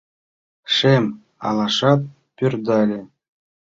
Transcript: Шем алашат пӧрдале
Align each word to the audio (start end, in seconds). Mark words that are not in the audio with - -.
Шем 0.75 1.05
алашат 1.47 2.01
пӧрдале 2.35 2.99